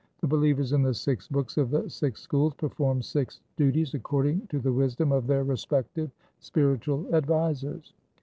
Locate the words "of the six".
1.57-2.21